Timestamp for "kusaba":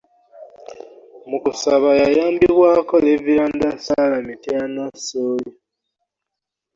1.43-1.89